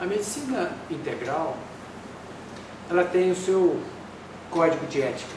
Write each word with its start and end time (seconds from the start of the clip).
A 0.00 0.06
medicina 0.06 0.70
integral, 0.88 1.56
ela 2.88 3.04
tem 3.04 3.32
o 3.32 3.36
seu 3.36 3.82
código 4.50 4.86
de 4.86 5.02
ética. 5.02 5.36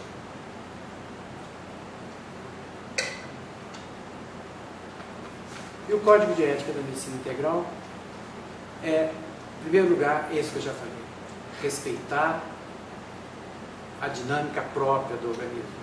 E 5.90 5.94
o 5.94 6.00
código 6.00 6.34
de 6.36 6.46
ética 6.46 6.72
da 6.72 6.82
medicina 6.82 7.16
integral 7.16 7.66
é, 8.84 9.12
em 9.60 9.64
primeiro 9.64 9.90
lugar, 9.90 10.30
esse 10.32 10.52
que 10.52 10.58
eu 10.58 10.62
já 10.62 10.74
falei: 10.74 10.94
respeitar 11.62 12.42
a 14.00 14.08
dinâmica 14.08 14.62
própria 14.74 15.18
do 15.18 15.30
organismo. 15.30 15.82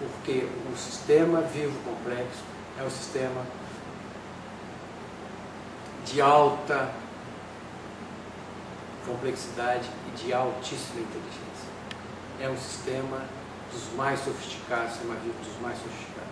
Porque 0.00 0.46
o 0.72 0.76
sistema 0.76 1.40
vivo 1.40 1.76
complexo 1.84 2.42
é 2.78 2.82
um 2.82 2.90
sistema 2.90 3.42
de 6.04 6.20
alta 6.20 6.92
complexidade 9.08 9.88
e 10.08 10.16
de 10.16 10.32
altíssima 10.32 11.00
inteligência. 11.00 11.68
É 12.40 12.48
um 12.48 12.56
sistema 12.56 13.24
dos 13.72 13.94
mais 13.96 14.20
sofisticados, 14.20 14.92
sistema 14.92 15.14
vivo 15.14 15.34
dos 15.42 15.60
mais 15.60 15.78
sofisticados. 15.78 16.28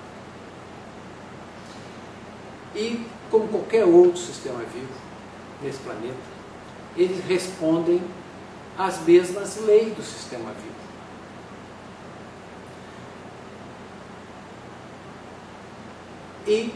E, 2.75 3.07
como 3.31 3.49
qualquer 3.49 3.85
outro 3.85 4.21
sistema 4.21 4.63
vivo 4.63 4.93
nesse 5.63 5.79
planeta, 5.79 6.15
eles 6.97 7.25
respondem 7.25 8.03
às 8.79 9.01
mesmas 9.01 9.57
leis 9.63 9.97
do 9.97 10.03
sistema 10.03 10.51
vivo. 10.53 10.77
E 16.47 16.73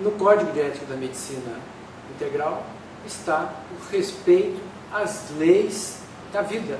no 0.00 0.10
Código 0.12 0.50
de 0.52 0.60
Ética 0.60 0.86
da 0.86 0.96
Medicina 0.96 1.60
Integral 2.14 2.64
está 3.06 3.52
o 3.72 3.90
respeito 3.90 4.60
às 4.92 5.30
leis 5.38 5.98
da 6.32 6.42
vida, 6.42 6.78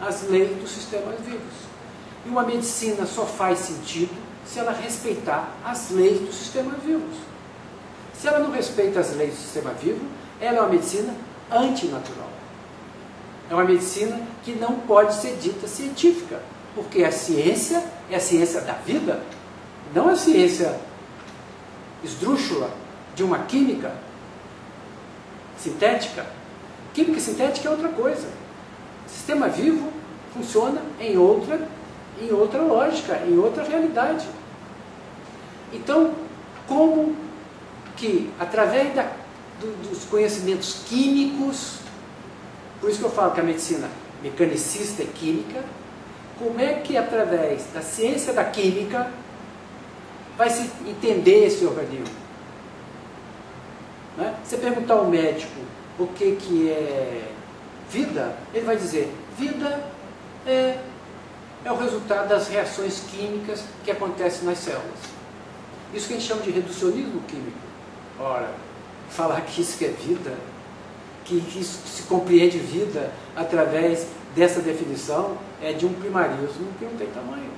às 0.00 0.28
leis 0.28 0.56
dos 0.60 0.70
sistemas 0.70 1.18
vivos. 1.20 1.64
E 2.24 2.28
uma 2.28 2.42
medicina 2.42 3.06
só 3.06 3.26
faz 3.26 3.58
sentido 3.58 4.14
se 4.46 4.58
ela 4.58 4.72
respeitar 4.72 5.48
as 5.64 5.90
leis 5.90 6.20
dos 6.20 6.34
sistemas 6.34 6.82
vivos. 6.82 7.16
Se 8.12 8.28
ela 8.28 8.38
não 8.38 8.50
respeita 8.50 9.00
as 9.00 9.14
leis 9.14 9.34
do 9.34 9.40
sistema 9.40 9.70
vivo, 9.72 10.04
ela 10.40 10.58
é 10.58 10.60
uma 10.60 10.70
medicina 10.70 11.14
antinatural. 11.50 12.30
É 13.50 13.54
uma 13.54 13.64
medicina 13.64 14.20
que 14.42 14.52
não 14.52 14.80
pode 14.80 15.14
ser 15.14 15.36
dita 15.36 15.66
científica, 15.66 16.40
porque 16.74 17.04
a 17.04 17.12
ciência 17.12 17.84
é 18.10 18.16
a 18.16 18.20
ciência 18.20 18.60
da 18.62 18.72
vida, 18.72 19.22
não 19.94 20.08
a 20.08 20.16
ciência 20.16 20.78
esdrúxula 22.02 22.70
de 23.14 23.22
uma 23.22 23.40
química 23.40 23.92
sintética. 25.64 26.26
Química 26.92 27.18
sintética 27.18 27.68
é 27.68 27.70
outra 27.70 27.88
coisa. 27.88 28.28
O 29.06 29.10
sistema 29.10 29.48
vivo 29.48 29.90
funciona 30.32 30.80
em 31.00 31.16
outra, 31.16 31.66
em 32.20 32.32
outra 32.32 32.60
lógica, 32.60 33.22
em 33.26 33.38
outra 33.38 33.64
realidade. 33.64 34.26
Então, 35.72 36.12
como 36.68 37.16
que 37.96 38.30
através 38.38 38.94
da, 38.94 39.10
do, 39.60 39.88
dos 39.88 40.04
conhecimentos 40.04 40.82
químicos, 40.86 41.78
por 42.80 42.90
isso 42.90 42.98
que 42.98 43.04
eu 43.04 43.10
falo 43.10 43.32
que 43.32 43.40
a 43.40 43.44
medicina 43.44 43.88
mecanicista 44.22 45.02
é 45.02 45.06
química, 45.06 45.64
como 46.38 46.60
é 46.60 46.74
que 46.74 46.96
através 46.96 47.66
da 47.72 47.80
ciência 47.80 48.32
da 48.32 48.44
química 48.44 49.10
vai 50.36 50.50
se 50.50 50.68
entender 50.86 51.46
esse 51.46 51.64
organismo? 51.64 52.23
Né? 54.16 54.34
Você 54.44 54.56
perguntar 54.56 54.94
ao 54.94 55.06
médico 55.06 55.60
o 55.98 56.06
que, 56.06 56.36
que 56.36 56.70
é 56.70 57.28
vida, 57.90 58.36
ele 58.52 58.64
vai 58.64 58.76
dizer: 58.76 59.12
vida 59.38 59.84
é, 60.46 60.78
é 61.64 61.72
o 61.72 61.76
resultado 61.76 62.28
das 62.28 62.48
reações 62.48 63.00
químicas 63.10 63.64
que 63.84 63.90
acontecem 63.90 64.44
nas 64.44 64.58
células. 64.58 65.14
Isso 65.92 66.08
que 66.08 66.14
a 66.14 66.16
gente 66.16 66.28
chama 66.28 66.42
de 66.42 66.50
reducionismo 66.50 67.20
químico. 67.22 67.58
Ora, 68.18 68.50
falar 69.10 69.40
que 69.42 69.60
isso 69.60 69.78
que 69.78 69.84
é 69.84 69.88
vida, 69.88 70.34
que, 71.24 71.40
que 71.40 71.60
isso 71.60 71.86
se 71.86 72.02
compreende 72.04 72.58
vida 72.58 73.12
através 73.36 74.06
dessa 74.34 74.60
definição 74.60 75.36
é 75.62 75.72
de 75.72 75.86
um 75.86 75.92
primarismo 75.92 76.68
que 76.78 76.84
não 76.84 76.96
tem 76.96 77.06
tamanho. 77.08 77.50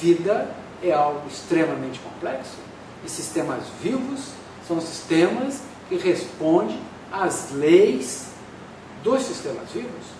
Vida 0.00 0.48
é 0.82 0.92
algo 0.92 1.26
extremamente 1.28 2.00
complexo 2.00 2.56
e 3.04 3.08
sistemas 3.08 3.64
vivos 3.82 4.30
são 4.66 4.80
sistemas 4.80 5.60
que 5.88 5.96
respondem 5.96 6.80
às 7.12 7.50
leis 7.52 8.28
dos 9.02 9.22
sistemas 9.22 9.70
vivos. 9.70 10.14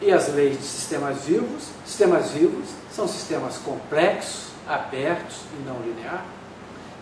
E 0.00 0.10
as 0.10 0.32
leis 0.32 0.58
de 0.58 0.64
sistemas 0.64 1.24
vivos, 1.24 1.68
sistemas 1.84 2.30
vivos 2.30 2.70
são 2.90 3.06
sistemas 3.06 3.58
complexos, 3.58 4.50
abertos 4.66 5.42
e 5.58 5.62
não 5.68 5.80
linear. 5.80 6.24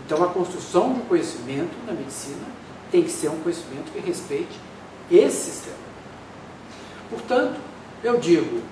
Então 0.04 0.22
a 0.24 0.28
construção 0.28 0.92
de 0.92 1.00
um 1.00 1.04
conhecimento 1.04 1.76
na 1.86 1.92
medicina 1.92 2.46
tem 2.90 3.02
que 3.02 3.10
ser 3.10 3.28
um 3.28 3.40
conhecimento 3.40 3.92
que 3.92 4.00
respeite 4.00 4.58
esse 5.10 5.50
sistema. 5.50 5.76
Portanto, 7.10 7.60
eu 8.02 8.18
digo, 8.18 8.62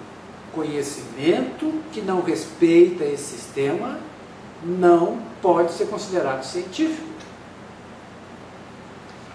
conhecimento 0.53 1.73
que 1.93 2.01
não 2.01 2.23
respeita 2.23 3.05
esse 3.05 3.37
sistema 3.37 3.99
não 4.65 5.19
pode 5.43 5.73
ser 5.73 5.87
considerado 5.87 6.43
científico. 6.43 7.07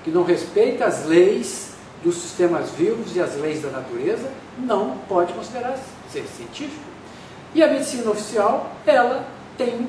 Que 0.04 0.12
não 0.12 0.24
respeita 0.24 0.86
as 0.86 1.06
leis 1.06 1.72
dos 2.04 2.16
sistemas 2.16 2.72
vivos 2.72 3.16
e 3.16 3.22
as 3.22 3.36
leis 3.36 3.62
da 3.62 3.70
natureza, 3.70 4.32
não 4.58 4.98
pode 5.08 5.34
considerar 5.34 5.78
ser 6.09 6.26
científico. 6.26 6.84
E 7.54 7.62
a 7.62 7.68
medicina 7.68 8.09
oficial, 8.09 8.72
ela 8.86 9.26
tem 9.58 9.88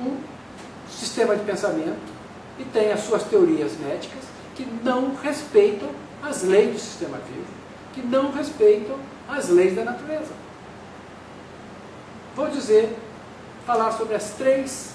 um 0.00 0.16
sistema 0.90 1.36
de 1.36 1.44
pensamento 1.44 2.12
e 2.58 2.64
tem 2.64 2.92
as 2.92 3.00
suas 3.00 3.22
teorias 3.24 3.72
médicas 3.78 4.24
que 4.54 4.66
não 4.82 5.14
respeitam 5.14 5.88
as 6.22 6.42
leis 6.42 6.72
do 6.72 6.78
sistema 6.78 7.18
vivo, 7.18 7.46
que 7.94 8.02
não 8.02 8.32
respeitam 8.32 8.96
as 9.28 9.48
leis 9.48 9.74
da 9.74 9.84
natureza. 9.84 10.32
Vou 12.34 12.48
dizer, 12.48 12.96
falar 13.66 13.92
sobre 13.92 14.14
as 14.14 14.30
três 14.30 14.94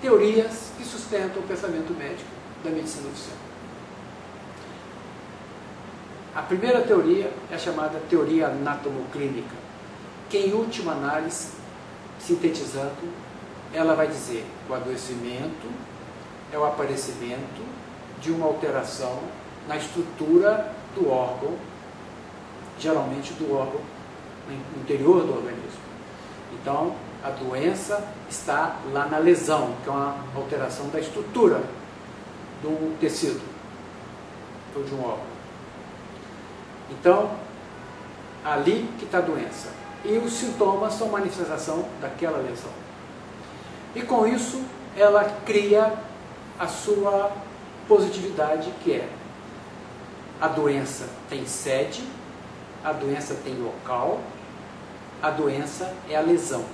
teorias 0.00 0.70
que 0.76 0.84
sustentam 0.84 1.42
o 1.42 1.46
pensamento 1.46 1.92
médico 1.96 2.28
da 2.62 2.70
medicina 2.70 3.08
oficial. 3.08 3.36
A 6.34 6.42
primeira 6.42 6.82
teoria 6.82 7.32
é 7.50 7.56
chamada 7.56 7.98
teoria 8.10 8.48
anatomoclínica, 8.48 9.54
que 10.28 10.36
em 10.36 10.52
última 10.52 10.92
análise, 10.92 11.52
sintetizando, 12.18 13.08
ela 13.72 13.94
vai 13.94 14.06
dizer 14.06 14.44
que 14.66 14.72
o 14.72 14.74
adoecimento 14.74 15.66
é 16.52 16.58
o 16.58 16.64
aparecimento 16.64 17.62
de 18.20 18.30
uma 18.30 18.46
alteração 18.46 19.18
na 19.66 19.76
estrutura 19.76 20.72
do 20.94 21.08
órgão, 21.08 21.56
geralmente 22.78 23.32
do 23.34 23.54
órgão 23.54 23.80
interior 24.80 25.24
do 25.24 25.36
organismo. 25.36 25.80
Então, 26.52 26.94
a 27.22 27.30
doença 27.30 28.06
está 28.28 28.76
lá 28.92 29.06
na 29.06 29.18
lesão, 29.18 29.74
que 29.82 29.88
é 29.88 29.92
uma 29.92 30.16
alteração 30.34 30.88
da 30.88 31.00
estrutura 31.00 31.62
do 32.62 32.98
tecido 32.98 33.40
ou 34.74 34.82
de 34.82 34.94
um 34.94 35.02
órgão. 35.02 35.24
Então, 36.90 37.30
ali 38.44 38.88
que 38.98 39.04
está 39.04 39.18
a 39.18 39.22
doença. 39.22 39.68
E 40.04 40.18
os 40.18 40.32
sintomas 40.32 40.94
são 40.94 41.08
manifestação 41.08 41.84
daquela 42.00 42.38
lesão. 42.38 42.70
E 43.94 44.02
com 44.02 44.26
isso, 44.26 44.62
ela 44.96 45.24
cria 45.44 45.94
a 46.58 46.68
sua 46.68 47.32
positividade, 47.88 48.72
que 48.84 48.92
é 48.92 49.08
a 50.40 50.48
doença 50.48 51.08
tem 51.28 51.46
sede, 51.46 52.04
a 52.84 52.92
doença 52.92 53.34
tem 53.42 53.54
local, 53.54 54.20
a 55.22 55.30
doença 55.30 55.92
é 56.08 56.16
a 56.16 56.20
lesão. 56.20 56.64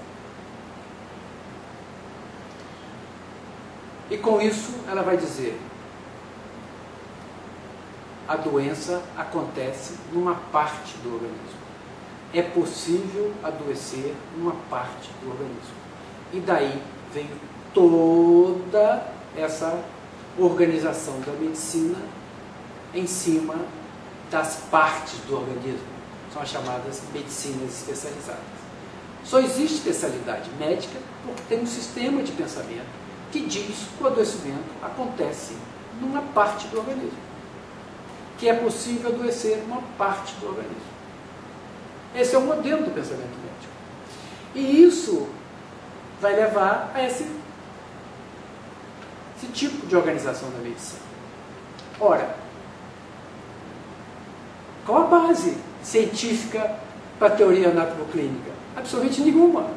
E 4.13 4.19
com 4.19 4.43
isso 4.43 4.75
ela 4.87 5.03
vai 5.03 5.17
dizer: 5.17 5.59
a 8.29 8.37
doença 8.37 9.03
acontece 9.17 9.95
numa 10.13 10.35
parte 10.35 10.99
do 10.99 11.15
organismo. 11.15 11.63
É 12.35 12.43
possível 12.43 13.33
adoecer 13.43 14.15
numa 14.37 14.53
parte 14.69 15.09
do 15.23 15.31
organismo. 15.31 15.77
E 16.31 16.41
daí 16.41 16.83
vem 17.15 17.27
toda 17.73 19.11
essa 19.35 19.83
organização 20.39 21.19
da 21.21 21.33
medicina 21.33 21.99
em 22.95 23.07
cima 23.07 23.57
das 24.31 24.57
partes 24.71 25.21
do 25.27 25.37
organismo 25.37 25.93
são 26.31 26.43
as 26.43 26.51
chamadas 26.51 27.03
medicinas 27.15 27.81
especializadas. 27.81 28.43
Só 29.25 29.39
existe 29.41 29.77
especialidade 29.77 30.51
médica 30.59 30.99
porque 31.25 31.43
tem 31.49 31.63
um 31.63 31.67
sistema 31.67 32.23
de 32.23 32.33
pensamento 32.33 33.02
que 33.33 33.41
diz 33.41 33.89
que 33.97 34.05
o 34.05 34.07
adoecimento 34.07 34.69
acontece 34.83 35.57
numa 36.01 36.21
parte 36.21 36.69
do 36.69 36.79
organismo. 36.79 37.19
Que 38.39 38.49
é 38.49 38.55
possível 38.55 39.11
adoecer 39.11 39.63
uma 39.67 39.81
parte 39.97 40.35
do 40.35 40.47
organismo. 40.47 40.93
Esse 42.15 42.35
é 42.35 42.39
o 42.39 42.43
modelo 42.43 42.85
do 42.85 42.91
pensamento 42.91 43.23
médico. 43.23 43.73
E 44.55 44.85
isso 44.85 45.29
vai 46.21 46.37
levar 46.37 46.93
a 46.95 47.03
esse, 47.03 47.27
esse 49.37 49.47
tipo 49.47 49.87
de 49.87 49.97
organização 49.97 50.51
da 50.51 50.59
medicina. 50.59 51.01
Ora, 51.99 52.37
qual 54.85 55.05
a 55.05 55.07
base 55.07 55.57
científica 55.83 56.77
para 57.19 57.29
a 57.29 57.37
teoria 57.37 57.71
anatomoclínica? 57.71 58.51
Absolutamente 58.77 59.23
nenhuma. 59.23 59.71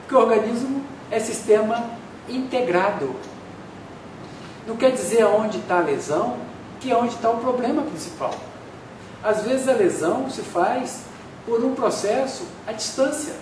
Porque 0.00 0.14
o 0.14 0.18
organismo 0.18 0.84
é 1.10 1.20
sistema 1.20 1.97
integrado. 2.28 3.14
Não 4.66 4.76
quer 4.76 4.92
dizer 4.92 5.24
onde 5.24 5.58
está 5.58 5.78
a 5.78 5.82
lesão, 5.82 6.38
que 6.80 6.90
é 6.90 6.96
onde 6.96 7.14
está 7.14 7.30
o 7.30 7.38
problema 7.38 7.82
principal. 7.82 8.34
Às 9.22 9.42
vezes 9.42 9.68
a 9.68 9.72
lesão 9.72 10.30
se 10.30 10.42
faz 10.42 11.04
por 11.44 11.64
um 11.64 11.74
processo 11.74 12.46
à 12.66 12.72
distância, 12.72 13.34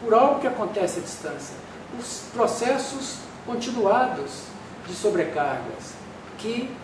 por 0.00 0.12
algo 0.12 0.40
que 0.40 0.46
acontece 0.46 0.98
à 0.98 1.02
distância. 1.02 1.54
Os 1.98 2.24
processos 2.32 3.18
continuados 3.46 4.42
de 4.86 4.94
sobrecargas 4.94 5.94
que 6.38 6.74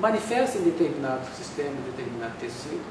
manifestam 0.00 0.62
em 0.62 0.64
determinado 0.64 1.26
sistema, 1.36 1.70
em 1.70 1.90
determinado 1.90 2.32
tecido, 2.40 2.84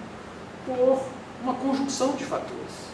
por 0.65 1.01
uma 1.41 1.53
conjunção 1.55 2.11
de 2.11 2.25
fatores. 2.25 2.87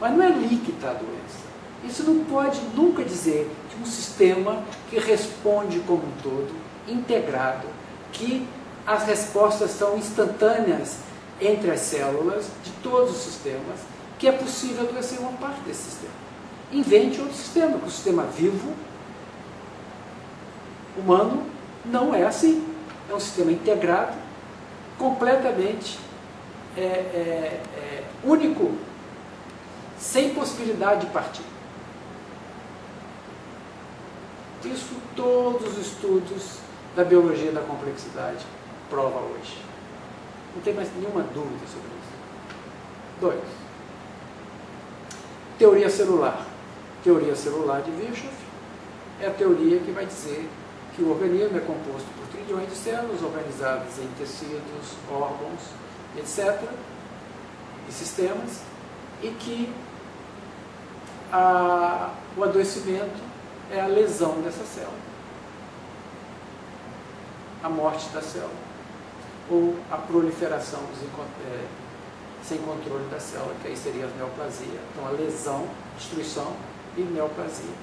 Mas 0.00 0.12
não 0.12 0.22
é 0.22 0.26
ali 0.26 0.56
que 0.56 0.72
está 0.72 0.90
a 0.90 0.94
doença. 0.94 1.49
Isso 1.84 2.02
não 2.04 2.24
pode 2.24 2.60
nunca 2.74 3.02
dizer 3.04 3.50
que 3.70 3.80
um 3.80 3.86
sistema 3.86 4.62
que 4.88 4.98
responde 4.98 5.80
como 5.80 6.02
um 6.02 6.12
todo, 6.22 6.54
integrado, 6.86 7.66
que 8.12 8.46
as 8.86 9.04
respostas 9.04 9.70
são 9.70 9.96
instantâneas 9.96 10.96
entre 11.40 11.70
as 11.70 11.80
células 11.80 12.46
de 12.62 12.70
todos 12.82 13.12
os 13.12 13.22
sistemas, 13.22 13.80
que 14.18 14.28
é 14.28 14.32
possível 14.32 14.88
adoecer 14.88 15.18
uma 15.18 15.32
parte 15.32 15.60
desse 15.60 15.84
sistema. 15.84 16.12
Invente 16.72 17.20
outro 17.20 17.34
sistema, 17.34 17.78
que 17.78 17.86
o 17.86 17.90
sistema 17.90 18.24
vivo, 18.24 18.72
humano, 20.96 21.46
não 21.84 22.14
é 22.14 22.24
assim. 22.24 22.66
É 23.08 23.14
um 23.14 23.20
sistema 23.20 23.50
integrado, 23.50 24.12
completamente 24.98 25.98
é, 26.76 26.80
é, 26.80 27.60
é, 27.76 28.04
único, 28.22 28.72
sem 29.98 30.34
possibilidade 30.34 31.06
de 31.06 31.12
partir. 31.12 31.42
Isso 34.64 34.94
todos 35.16 35.66
os 35.66 35.78
estudos 35.78 36.58
da 36.94 37.04
biologia 37.04 37.52
da 37.52 37.62
complexidade 37.62 38.44
prova 38.88 39.20
hoje. 39.20 39.62
Não 40.54 40.62
tem 40.62 40.74
mais 40.74 40.88
nenhuma 40.94 41.22
dúvida 41.22 41.66
sobre 41.66 41.88
isso. 41.88 42.12
Dois. 43.20 43.40
Teoria 45.58 45.88
celular. 45.88 46.46
Teoria 47.02 47.34
celular 47.34 47.82
de 47.82 47.90
Virchow 47.92 48.30
é 49.20 49.26
a 49.26 49.30
teoria 49.30 49.78
que 49.78 49.90
vai 49.92 50.06
dizer 50.06 50.48
que 50.94 51.02
o 51.02 51.10
organismo 51.10 51.56
é 51.56 51.60
composto 51.60 52.08
por 52.16 52.26
trilhões 52.28 52.68
de 52.68 52.76
células 52.76 53.22
organizadas 53.22 53.98
em 53.98 54.08
tecidos, 54.18 54.96
órgãos, 55.10 55.60
etc., 56.16 56.68
e 57.88 57.92
sistemas, 57.92 58.62
e 59.22 59.28
que 59.28 59.72
a, 61.32 62.10
o 62.36 62.44
adoecimento 62.44 63.29
é 63.70 63.80
a 63.80 63.86
lesão 63.86 64.40
dessa 64.40 64.64
célula, 64.64 64.98
a 67.62 67.68
morte 67.68 68.08
da 68.10 68.20
célula, 68.20 68.50
ou 69.48 69.76
a 69.90 69.96
proliferação 69.96 70.80
é, 71.46 71.64
sem 72.42 72.58
controle 72.58 73.04
da 73.10 73.20
célula, 73.20 73.54
que 73.62 73.68
aí 73.68 73.76
seria 73.76 74.06
a 74.06 74.08
neoplasia. 74.08 74.80
Então, 74.92 75.06
a 75.06 75.10
lesão, 75.10 75.66
destruição 75.96 76.52
e 76.96 77.02
neoplasia. 77.02 77.74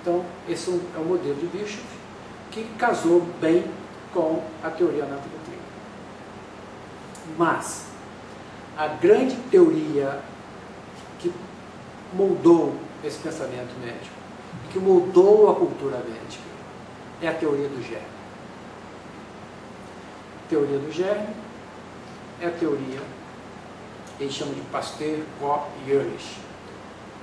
Então, 0.00 0.24
esse 0.48 0.70
é 0.70 0.98
o 0.98 1.04
modelo 1.04 1.34
de 1.34 1.46
Bischoff, 1.46 1.84
que 2.50 2.64
casou 2.78 3.20
bem 3.40 3.64
com 4.12 4.42
a 4.62 4.70
teoria 4.70 5.04
anatomoclínica. 5.04 5.60
Mas, 7.36 7.86
a 8.76 8.88
grande 8.88 9.36
teoria 9.50 10.20
que 11.18 11.32
moldou 12.14 12.74
esse 13.04 13.18
pensamento 13.18 13.78
médico 13.84 14.19
que 14.72 14.78
mudou 14.78 15.50
a 15.50 15.54
cultura 15.54 15.98
médica. 15.98 16.50
É 17.22 17.28
a 17.28 17.34
teoria 17.34 17.68
do 17.68 17.82
germe. 17.82 18.20
Teoria 20.48 20.78
do 20.78 20.92
germe 20.92 21.34
é 22.40 22.46
a 22.46 22.50
teoria 22.50 23.00
eles 24.20 24.34
chamam 24.34 24.52
de 24.52 24.60
Pasteur, 24.70 25.18
Koch 25.40 25.66
e 25.86 25.90
Ehrlich. 25.90 26.36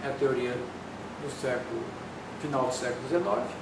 É 0.03 0.09
a 0.09 0.13
teoria 0.13 0.51
do 0.51 1.41
século, 1.41 1.83
final 2.41 2.65
do 2.65 2.73
século 2.73 3.07
XIX, 3.07 3.55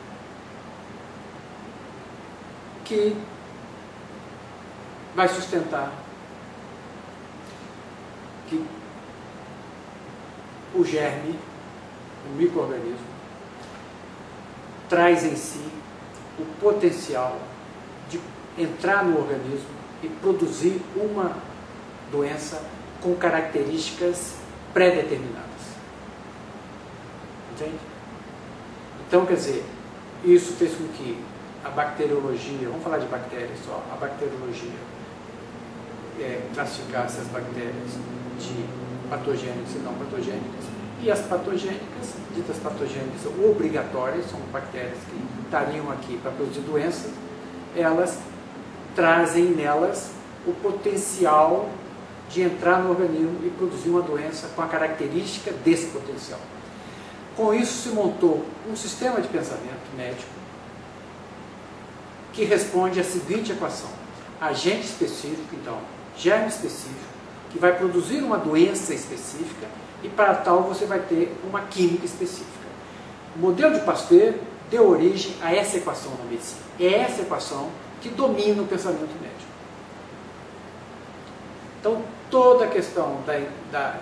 que 2.85 3.17
vai 5.15 5.27
sustentar 5.27 5.91
que 8.47 8.65
o 10.73 10.83
germe, 10.85 11.37
o 12.25 12.35
microorganismo, 12.37 13.14
traz 14.89 15.23
em 15.23 15.35
si 15.35 15.65
o 16.39 16.45
potencial 16.59 17.39
de 18.09 18.19
entrar 18.57 19.03
no 19.03 19.17
organismo 19.17 19.75
e 20.03 20.07
produzir 20.07 20.81
uma 20.95 21.37
doença 22.11 22.61
com 23.01 23.15
características 23.15 24.35
pré-determinadas. 24.73 25.45
Entende? 27.53 27.77
Então, 29.07 29.25
quer 29.25 29.35
dizer, 29.35 29.63
isso 30.23 30.53
fez 30.53 30.73
com 30.73 30.87
que 30.89 31.17
a 31.63 31.69
bacteriologia, 31.69 32.67
vamos 32.67 32.83
falar 32.83 32.97
de 32.97 33.07
bactérias 33.07 33.57
só, 33.65 33.83
a 33.91 33.95
bacteriologia 33.95 34.77
é, 36.19 36.41
classificasse 36.53 37.19
as 37.19 37.27
bactérias 37.27 37.91
de 38.39 38.65
patogênicas 39.09 39.75
e 39.75 39.79
não 39.79 39.93
patogênicas, 39.93 40.65
e 41.01 41.11
as 41.11 41.19
patogênicas, 41.21 42.13
ditas 42.33 42.57
patogênicas 42.57 43.25
obrigatórias, 43.43 44.25
são 44.29 44.39
bactérias 44.51 44.97
que 45.09 45.43
estariam 45.43 45.91
aqui 45.91 46.17
para 46.17 46.31
produzir 46.31 46.61
doenças, 46.61 47.11
elas 47.75 48.19
trazem 48.95 49.45
nelas 49.45 50.11
o 50.47 50.53
potencial 50.53 51.69
de 52.29 52.41
entrar 52.41 52.79
no 52.79 52.89
organismo 52.89 53.39
e 53.43 53.49
produzir 53.49 53.89
uma 53.89 54.01
doença 54.01 54.49
com 54.55 54.61
a 54.61 54.67
característica 54.67 55.51
desse 55.51 55.87
potencial. 55.87 56.39
Com 57.35 57.53
isso 57.53 57.89
se 57.89 57.89
montou 57.89 58.45
um 58.69 58.75
sistema 58.75 59.21
de 59.21 59.27
pensamento 59.27 59.95
médico 59.95 60.29
que 62.31 62.45
responde 62.45 62.99
à 62.99 63.03
seguinte 63.03 63.51
equação: 63.51 63.89
agente 64.39 64.85
específico, 64.85 65.53
então, 65.53 65.77
germe 66.17 66.47
específico, 66.47 67.13
que 67.51 67.59
vai 67.59 67.77
produzir 67.77 68.23
uma 68.23 68.37
doença 68.37 68.93
específica 68.93 69.67
e 70.05 70.09
para 70.09 70.35
tal 70.35 70.61
você 70.61 70.85
vai 70.85 70.99
ter 70.99 71.35
uma 71.43 71.61
química 71.61 72.05
específica. 72.05 72.65
O 73.35 73.39
modelo 73.39 73.73
de 73.73 73.81
Pasteur 73.81 74.35
deu 74.69 74.87
origem 74.87 75.35
a 75.41 75.53
essa 75.53 75.77
equação 75.77 76.11
na 76.19 76.25
medicina. 76.25 76.61
É 76.79 77.01
essa 77.01 77.23
equação 77.23 77.69
que 78.01 78.09
domina 78.09 78.61
o 78.61 78.67
pensamento 78.67 79.19
médico. 79.19 79.51
Então, 81.79 82.03
toda 82.29 82.65
a 82.65 82.67
questão 82.67 83.21
da, 83.25 83.41
da 83.71 83.99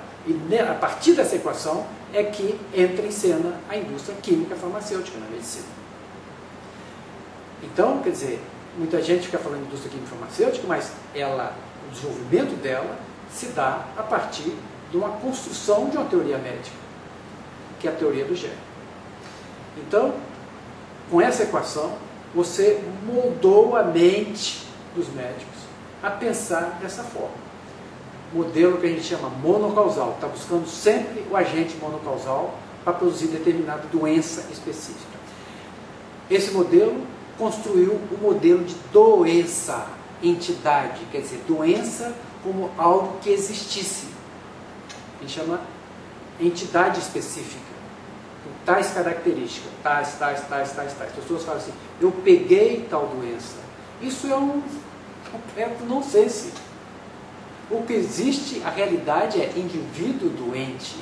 a 0.70 0.74
partir 0.76 1.14
dessa 1.14 1.36
equação 1.36 1.86
é 2.14 2.24
que 2.24 2.60
entra 2.74 3.06
em 3.06 3.12
cena 3.12 3.60
a 3.70 3.76
indústria 3.76 4.16
química 4.22 4.56
farmacêutica 4.56 5.18
na 5.18 5.28
medicina. 5.28 5.66
Então, 7.62 8.00
quer 8.00 8.12
dizer, 8.12 8.42
muita 8.78 9.02
gente 9.02 9.26
fica 9.26 9.38
falando 9.38 9.62
de 9.62 9.68
indústria 9.68 9.92
química 9.92 10.10
farmacêutica, 10.16 10.66
mas 10.68 10.92
ela, 11.16 11.54
o 11.88 11.92
desenvolvimento 11.92 12.62
dela 12.62 12.98
se 13.32 13.48
dá 13.48 13.86
a 13.98 14.04
partir 14.04 14.54
de 14.94 14.98
uma 14.98 15.10
construção 15.10 15.90
de 15.90 15.98
uma 15.98 16.06
teoria 16.06 16.38
médica, 16.38 16.78
que 17.80 17.88
é 17.88 17.92
a 17.92 17.96
teoria 17.96 18.24
do 18.26 18.36
gênero. 18.36 18.60
Então, 19.76 20.14
com 21.10 21.20
essa 21.20 21.42
equação, 21.42 21.94
você 22.36 22.80
moldou 23.04 23.76
a 23.76 23.82
mente 23.82 24.68
dos 24.96 25.12
médicos 25.12 25.58
a 26.04 26.12
pensar 26.12 26.78
dessa 26.80 27.02
forma. 27.02 27.42
Modelo 28.32 28.78
que 28.78 28.86
a 28.86 28.90
gente 28.90 29.04
chama 29.04 29.30
monocausal, 29.30 30.12
está 30.12 30.28
buscando 30.28 30.68
sempre 30.68 31.26
o 31.28 31.36
agente 31.36 31.76
monocausal 31.78 32.54
para 32.84 32.94
produzir 32.94 33.30
determinada 33.30 33.88
doença 33.92 34.46
específica. 34.52 35.18
Esse 36.30 36.52
modelo 36.52 37.02
construiu 37.40 37.94
o 38.12 38.18
modelo 38.22 38.64
de 38.64 38.76
doença, 38.92 39.88
entidade, 40.22 41.02
quer 41.12 41.22
dizer, 41.22 41.42
doença 41.48 42.14
como 42.44 42.70
algo 42.78 43.18
que 43.22 43.32
existisse 43.32 44.14
gente 45.24 45.40
chama 45.40 45.62
entidade 46.40 47.00
específica. 47.00 47.74
tais 48.66 48.92
características, 48.92 49.72
tais, 49.82 50.16
tais, 50.18 50.42
tais, 50.48 50.72
tais, 50.72 50.94
tais. 50.94 51.10
As 51.10 51.16
pessoas 51.16 51.44
falam 51.44 51.60
assim, 51.60 51.74
eu 52.00 52.12
peguei 52.12 52.86
tal 52.90 53.08
doença. 53.08 53.58
Isso 54.02 54.28
é 54.28 54.36
um 54.36 54.62
completo 55.32 55.84
nonsense. 55.86 56.52
O 57.72 57.84
que 57.84 57.94
existe, 57.94 58.62
a 58.66 58.70
realidade 58.70 59.42
é 59.42 59.52
indivíduo 59.56 60.30
doente. 60.30 60.96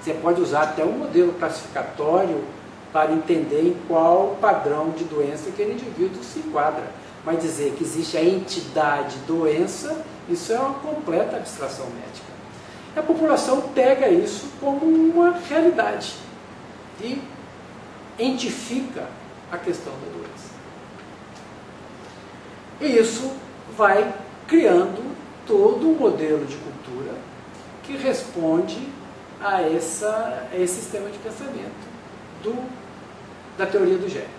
Você 0.00 0.14
pode 0.14 0.40
usar 0.40 0.62
até 0.62 0.84
um 0.84 0.98
modelo 0.98 1.32
classificatório 1.34 2.44
para 2.92 3.12
entender 3.12 3.62
em 3.62 3.76
qual 3.88 4.36
padrão 4.40 4.90
de 4.90 5.04
doença 5.04 5.48
aquele 5.48 5.74
indivíduo 5.74 6.22
se 6.22 6.38
enquadra. 6.38 6.84
Mas 7.24 7.42
dizer 7.42 7.74
que 7.76 7.82
existe 7.82 8.16
a 8.16 8.24
entidade 8.24 9.16
doença, 9.26 10.04
isso 10.28 10.52
é 10.52 10.58
uma 10.58 10.74
completa 10.74 11.36
abstração 11.36 11.86
médica. 11.86 12.36
A 12.96 13.02
população 13.02 13.60
pega 13.74 14.08
isso 14.08 14.48
como 14.58 14.86
uma 14.86 15.32
realidade 15.32 16.14
e 17.00 17.20
entifica 18.18 19.06
a 19.52 19.58
questão 19.58 19.92
da 19.92 20.12
doença. 20.12 20.56
E 22.80 22.98
isso 22.98 23.30
vai 23.76 24.14
criando 24.48 25.14
todo 25.46 25.86
um 25.88 25.94
modelo 25.94 26.46
de 26.46 26.56
cultura 26.56 27.12
que 27.82 27.96
responde 27.96 28.88
a, 29.40 29.60
essa, 29.60 30.48
a 30.50 30.56
esse 30.56 30.76
sistema 30.80 31.10
de 31.10 31.18
pensamento 31.18 31.86
do, 32.42 32.56
da 33.58 33.66
teoria 33.66 33.98
do 33.98 34.08
gênero. 34.08 34.35